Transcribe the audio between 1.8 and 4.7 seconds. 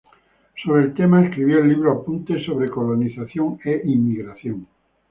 "Apuntes sobre colonización e inmigración".